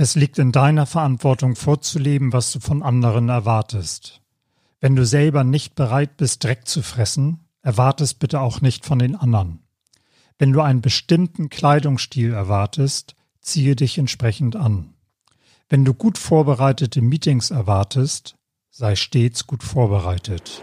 [0.00, 4.20] Es liegt in deiner Verantwortung vorzuleben, was du von anderen erwartest.
[4.78, 9.16] Wenn du selber nicht bereit bist, Dreck zu fressen, erwartest bitte auch nicht von den
[9.16, 9.58] anderen.
[10.38, 14.94] Wenn du einen bestimmten Kleidungsstil erwartest, ziehe dich entsprechend an.
[15.68, 18.36] Wenn du gut vorbereitete Meetings erwartest,
[18.70, 20.62] sei stets gut vorbereitet.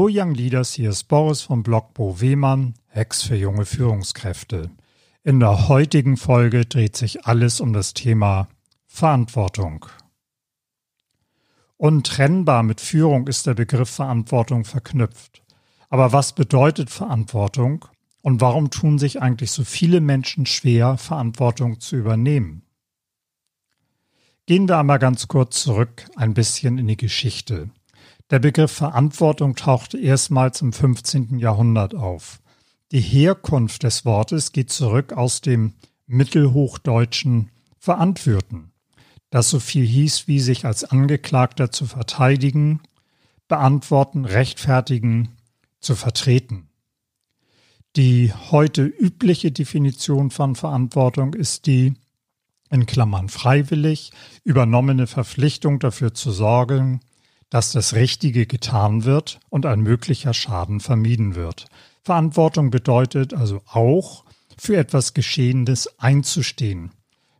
[0.00, 4.70] Hallo Young Leaders, hier ist Boris vom Blog Bo Wehmann, Hex für junge Führungskräfte.
[5.24, 8.48] In der heutigen Folge dreht sich alles um das Thema
[8.86, 9.84] Verantwortung.
[11.76, 15.42] Untrennbar mit Führung ist der Begriff Verantwortung verknüpft.
[15.90, 17.84] Aber was bedeutet Verantwortung
[18.22, 22.62] und warum tun sich eigentlich so viele Menschen schwer, Verantwortung zu übernehmen?
[24.46, 27.68] Gehen wir einmal ganz kurz zurück ein bisschen in die Geschichte.
[28.30, 31.40] Der Begriff Verantwortung tauchte erstmals im 15.
[31.40, 32.40] Jahrhundert auf.
[32.92, 35.74] Die Herkunft des Wortes geht zurück aus dem
[36.06, 38.70] mittelhochdeutschen Verantworten,
[39.30, 42.80] das so viel hieß wie sich als Angeklagter zu verteidigen,
[43.48, 45.30] beantworten, rechtfertigen,
[45.80, 46.68] zu vertreten.
[47.96, 51.94] Die heute übliche Definition von Verantwortung ist die
[52.70, 54.12] in Klammern freiwillig
[54.44, 57.00] übernommene Verpflichtung dafür zu sorgen,
[57.50, 61.66] dass das Richtige getan wird und ein möglicher Schaden vermieden wird.
[62.02, 64.24] Verantwortung bedeutet also auch,
[64.56, 66.92] für etwas Geschehenes einzustehen.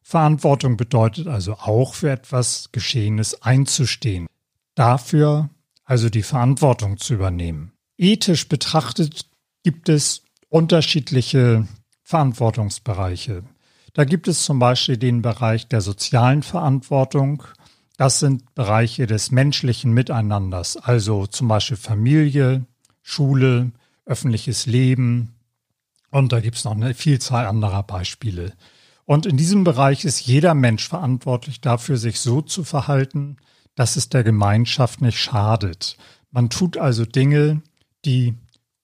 [0.02, 4.26] Verantwortung bedeutet also auch, für etwas Geschehenes einzustehen.
[4.74, 5.50] Dafür
[5.84, 7.72] also die Verantwortung zu übernehmen.
[7.98, 9.26] Ethisch betrachtet
[9.62, 11.66] gibt es unterschiedliche
[12.02, 13.44] Verantwortungsbereiche.
[13.92, 17.42] Da gibt es zum Beispiel den Bereich der sozialen Verantwortung,
[18.00, 22.64] das sind Bereiche des menschlichen Miteinanders, also zum Beispiel Familie,
[23.02, 23.72] Schule,
[24.06, 25.34] öffentliches Leben
[26.10, 28.54] und da gibt es noch eine Vielzahl anderer Beispiele.
[29.04, 33.36] Und in diesem Bereich ist jeder Mensch verantwortlich dafür, sich so zu verhalten,
[33.74, 35.98] dass es der Gemeinschaft nicht schadet.
[36.30, 37.60] Man tut also Dinge,
[38.06, 38.32] die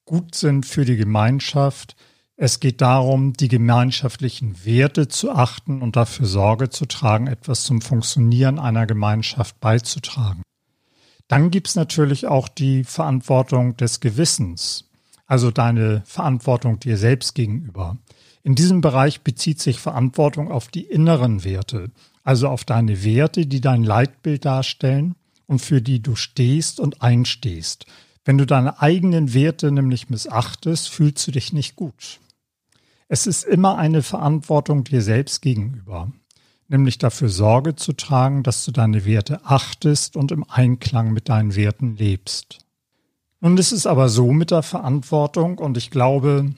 [0.04, 1.96] gut sind für die Gemeinschaft,
[2.38, 7.80] es geht darum, die gemeinschaftlichen Werte zu achten und dafür Sorge zu tragen, etwas zum
[7.80, 10.42] Funktionieren einer Gemeinschaft beizutragen.
[11.28, 14.90] Dann gibt's natürlich auch die Verantwortung des Gewissens,
[15.26, 17.96] also deine Verantwortung dir selbst gegenüber.
[18.42, 21.90] In diesem Bereich bezieht sich Verantwortung auf die inneren Werte,
[22.22, 25.14] also auf deine Werte, die dein Leitbild darstellen
[25.46, 27.86] und für die du stehst und einstehst.
[28.26, 32.20] Wenn du deine eigenen Werte nämlich missachtest, fühlst du dich nicht gut.
[33.08, 36.10] Es ist immer eine Verantwortung dir selbst gegenüber,
[36.68, 41.54] nämlich dafür Sorge zu tragen, dass du deine Werte achtest und im Einklang mit deinen
[41.54, 42.58] Werten lebst.
[43.40, 46.52] Nun ist es aber so mit der Verantwortung und ich glaube,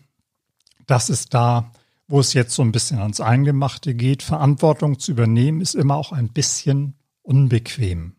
[0.86, 1.70] das ist da,
[2.06, 4.22] wo es jetzt so ein bisschen ans Eingemachte geht.
[4.22, 8.14] Verantwortung zu übernehmen ist immer auch ein bisschen unbequem.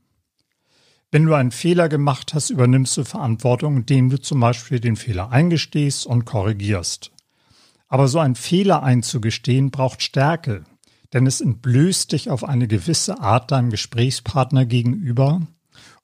[1.10, 5.32] Wenn du einen Fehler gemacht hast, übernimmst du Verantwortung, indem du zum Beispiel den Fehler
[5.32, 7.12] eingestehst und korrigierst.
[7.90, 10.64] Aber so ein Fehler einzugestehen braucht Stärke,
[11.12, 15.42] denn es entblößt dich auf eine gewisse Art deinem Gesprächspartner gegenüber.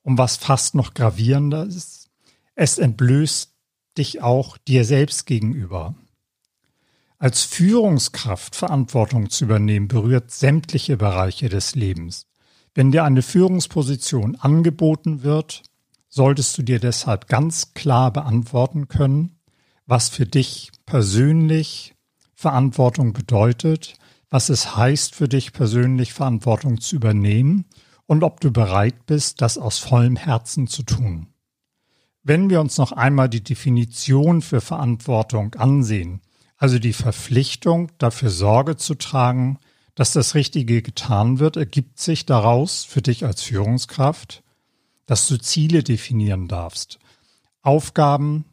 [0.02, 2.10] Und was fast noch gravierender ist,
[2.56, 3.54] es entblößt
[3.96, 5.94] dich auch dir selbst gegenüber.
[7.18, 12.26] Als Führungskraft Verantwortung zu übernehmen, berührt sämtliche Bereiche des Lebens.
[12.74, 15.62] Wenn dir eine Führungsposition angeboten wird,
[16.08, 19.35] solltest du dir deshalb ganz klar beantworten können,
[19.86, 21.94] was für dich persönlich
[22.34, 23.94] Verantwortung bedeutet,
[24.28, 27.64] was es heißt für dich persönlich Verantwortung zu übernehmen
[28.06, 31.28] und ob du bereit bist, das aus vollem Herzen zu tun.
[32.22, 36.20] Wenn wir uns noch einmal die Definition für Verantwortung ansehen,
[36.56, 39.58] also die Verpflichtung, dafür Sorge zu tragen,
[39.94, 44.42] dass das Richtige getan wird, ergibt sich daraus für dich als Führungskraft,
[45.06, 46.98] dass du Ziele definieren darfst,
[47.62, 48.44] Aufgaben,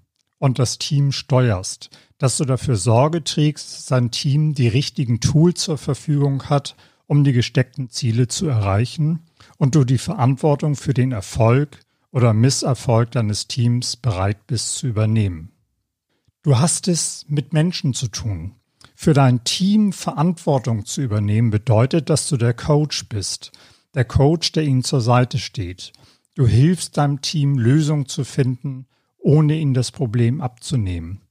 [0.44, 5.62] und das Team steuerst, dass du dafür Sorge trägst, dass dein Team die richtigen Tools
[5.62, 6.76] zur Verfügung hat,
[7.08, 9.22] um die gesteckten Ziele zu erreichen
[9.58, 11.80] und du die Verantwortung für den Erfolg
[12.12, 15.54] oder Misserfolg deines Teams bereit bist zu übernehmen.
[16.42, 18.56] Du hast es mit Menschen zu tun.
[18.96, 23.54] Für dein Team Verantwortung zu übernehmen bedeutet, dass du der Coach bist,
[23.96, 25.94] der Coach, der ihnen zur Seite steht.
[26.36, 28.88] Du hilfst deinem Team, Lösungen zu finden
[29.24, 31.22] ohne ihnen das Problem abzunehmen.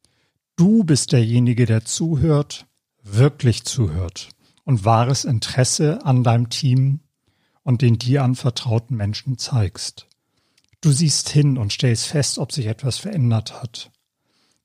[0.57, 2.67] Du bist derjenige, der zuhört,
[3.03, 4.31] wirklich zuhört
[4.65, 7.01] und wahres Interesse an deinem Team
[7.63, 10.07] und den dir anvertrauten Menschen zeigst.
[10.81, 13.91] Du siehst hin und stellst fest, ob sich etwas verändert hat.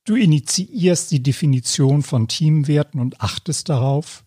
[0.03, 4.23] Du initiierst die Definition von Teamwerten und achtest darauf,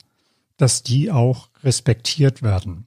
[0.56, 2.87] dass die auch respektiert werden.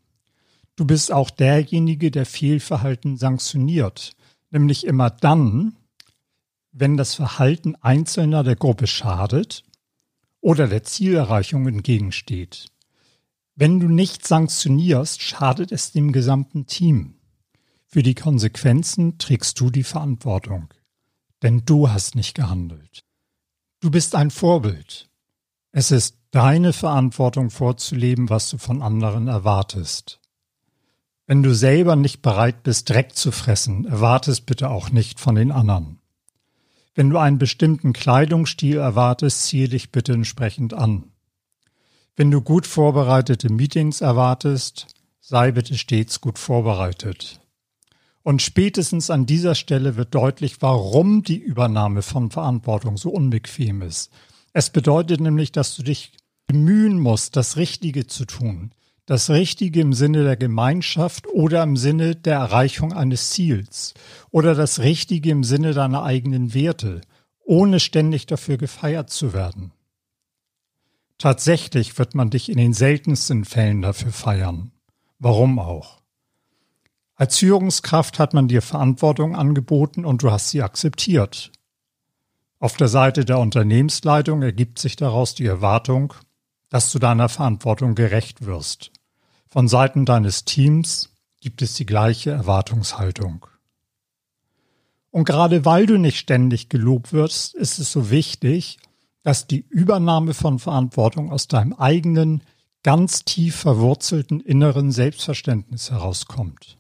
[0.76, 4.16] Du bist auch derjenige, der Fehlverhalten sanktioniert,
[4.52, 5.76] nämlich immer dann,
[6.74, 9.64] wenn das Verhalten Einzelner der Gruppe schadet
[10.42, 12.66] oder der Zielerreichung entgegensteht.
[13.56, 17.16] Wenn du nicht sanktionierst, schadet es dem gesamten Team.
[17.86, 20.74] Für die Konsequenzen trägst du die Verantwortung,
[21.44, 23.06] denn du hast nicht gehandelt.
[23.80, 25.10] Du bist ein Vorbild.
[25.72, 30.20] Es ist deine Verantwortung vorzuleben, was du von anderen erwartest.
[31.28, 35.52] Wenn du selber nicht bereit bist, Dreck zu fressen, erwartest bitte auch nicht von den
[35.52, 36.00] anderen.
[36.96, 41.12] Wenn du einen bestimmten Kleidungsstil erwartest, ziehe dich bitte entsprechend an.
[42.16, 44.88] Wenn du gut vorbereitete Meetings erwartest,
[45.20, 47.40] sei bitte stets gut vorbereitet.
[48.22, 54.12] Und spätestens an dieser Stelle wird deutlich, warum die Übernahme von Verantwortung so unbequem ist.
[54.54, 56.12] Es bedeutet nämlich, dass du dich
[56.46, 58.72] bemühen musst, das Richtige zu tun.
[59.06, 63.94] Das Richtige im Sinne der Gemeinschaft oder im Sinne der Erreichung eines Ziels.
[64.32, 67.02] Oder das Richtige im Sinne deiner eigenen Werte,
[67.44, 69.74] ohne ständig dafür gefeiert zu werden.
[71.18, 74.72] Tatsächlich wird man dich in den seltensten Fällen dafür feiern.
[75.20, 76.02] Warum auch?
[77.16, 81.52] Als Führungskraft hat man dir Verantwortung angeboten und du hast sie akzeptiert.
[82.60, 86.14] Auf der Seite der Unternehmensleitung ergibt sich daraus die Erwartung,
[86.74, 88.90] dass du deiner Verantwortung gerecht wirst.
[89.48, 93.46] Von Seiten deines Teams gibt es die gleiche Erwartungshaltung.
[95.12, 98.80] Und gerade weil du nicht ständig gelobt wirst, ist es so wichtig,
[99.22, 102.42] dass die Übernahme von Verantwortung aus deinem eigenen,
[102.82, 106.80] ganz tief verwurzelten inneren Selbstverständnis herauskommt.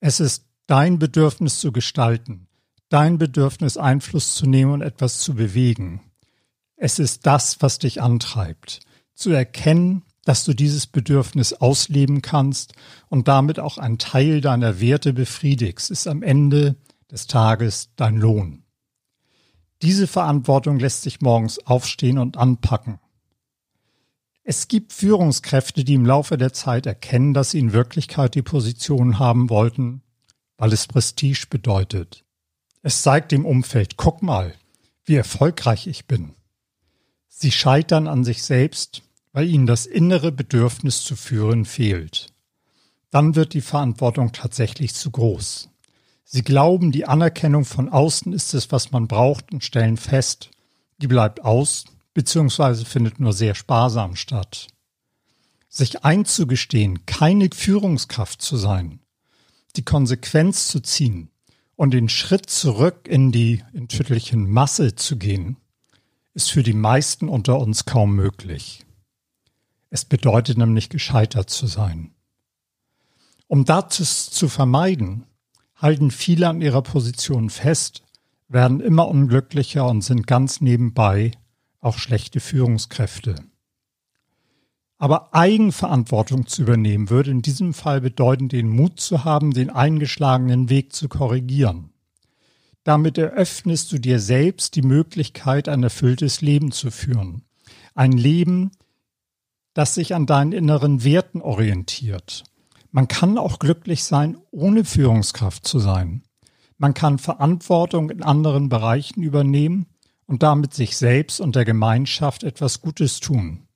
[0.00, 2.48] Es ist dein Bedürfnis zu gestalten,
[2.88, 6.00] dein Bedürfnis Einfluss zu nehmen und etwas zu bewegen.
[6.74, 8.80] Es ist das, was dich antreibt,
[9.16, 12.74] zu erkennen, dass du dieses Bedürfnis ausleben kannst
[13.08, 16.76] und damit auch ein Teil deiner Werte befriedigst, ist am Ende
[17.10, 18.62] des Tages dein Lohn.
[19.82, 22.98] Diese Verantwortung lässt sich morgens aufstehen und anpacken.
[24.42, 29.18] Es gibt Führungskräfte, die im Laufe der Zeit erkennen, dass sie in Wirklichkeit die Position
[29.18, 30.02] haben wollten,
[30.56, 32.24] weil es Prestige bedeutet.
[32.82, 34.54] Es zeigt dem Umfeld, guck mal,
[35.04, 36.34] wie erfolgreich ich bin.
[37.28, 39.02] Sie scheitern an sich selbst,
[39.36, 42.28] weil ihnen das innere Bedürfnis zu führen fehlt.
[43.10, 45.68] Dann wird die Verantwortung tatsächlich zu groß.
[46.24, 50.48] Sie glauben, die Anerkennung von außen ist es, was man braucht und stellen fest,
[51.02, 51.84] die bleibt aus
[52.14, 54.68] beziehungsweise findet nur sehr sparsam statt.
[55.68, 59.00] Sich einzugestehen, keine Führungskraft zu sein,
[59.76, 61.28] die Konsequenz zu ziehen
[61.74, 65.58] und den Schritt zurück in die in Tüttelchen Masse zu gehen,
[66.32, 68.85] ist für die meisten unter uns kaum möglich.
[69.90, 72.14] Es bedeutet nämlich gescheitert zu sein.
[73.46, 75.24] Um das zu vermeiden,
[75.76, 78.02] halten viele an ihrer Position fest,
[78.48, 81.32] werden immer unglücklicher und sind ganz nebenbei
[81.80, 83.36] auch schlechte Führungskräfte.
[84.98, 90.70] Aber Eigenverantwortung zu übernehmen würde in diesem Fall bedeuten, den Mut zu haben, den eingeschlagenen
[90.70, 91.90] Weg zu korrigieren.
[92.82, 97.42] Damit eröffnest du dir selbst die Möglichkeit, ein erfülltes Leben zu führen.
[97.94, 98.70] Ein Leben,
[99.76, 102.44] das sich an deinen inneren Werten orientiert.
[102.92, 106.22] Man kann auch glücklich sein, ohne Führungskraft zu sein.
[106.78, 109.84] Man kann Verantwortung in anderen Bereichen übernehmen
[110.24, 113.68] und damit sich selbst und der Gemeinschaft etwas Gutes tun.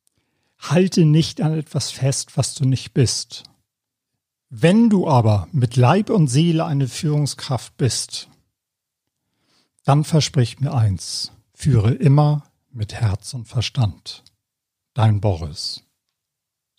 [0.58, 3.44] Halte nicht an etwas fest, was du nicht bist.
[4.48, 8.30] Wenn du aber mit Leib und Seele eine Führungskraft bist,
[9.84, 14.24] dann versprich mir eins, führe immer mit Herz und Verstand.
[14.94, 15.84] Dein Boris.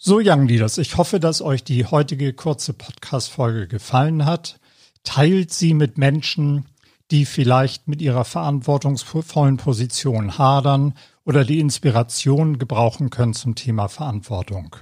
[0.03, 4.59] So, Young Leaders, ich hoffe, dass euch die heutige kurze Podcast-Folge gefallen hat.
[5.03, 6.65] Teilt sie mit Menschen,
[7.11, 14.75] die vielleicht mit ihrer verantwortungsvollen Position hadern oder die Inspiration gebrauchen können zum Thema Verantwortung.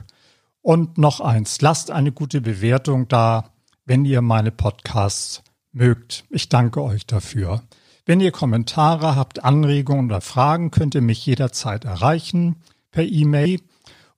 [0.61, 3.51] Und noch eins, lasst eine gute Bewertung da,
[3.85, 6.23] wenn ihr meine Podcasts mögt.
[6.29, 7.63] Ich danke euch dafür.
[8.05, 12.55] Wenn ihr Kommentare habt, Anregungen oder Fragen, könnt ihr mich jederzeit erreichen
[12.91, 13.59] per E-Mail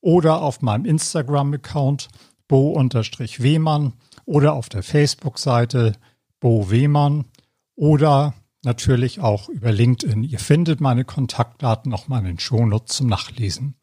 [0.02, 2.10] oder auf meinem Instagram-Account
[2.48, 3.94] bo-wehmann
[4.26, 5.94] oder auf der Facebook-Seite
[6.40, 7.26] Bo Wehmann
[7.76, 10.24] oder natürlich auch über LinkedIn.
[10.24, 13.76] Ihr findet meine Kontaktdaten noch mal in den Shownotes zum Nachlesen.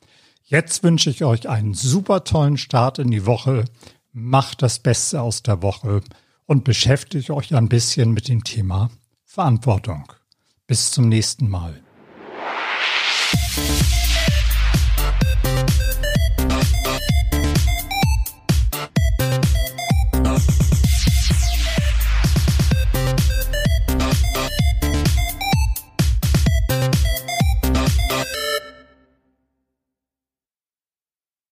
[0.45, 3.65] Jetzt wünsche ich euch einen super tollen Start in die Woche.
[4.13, 6.01] Macht das Beste aus der Woche
[6.47, 8.91] und beschäftigt euch ein bisschen mit dem Thema
[9.25, 10.11] Verantwortung.
[10.67, 11.83] Bis zum nächsten Mal.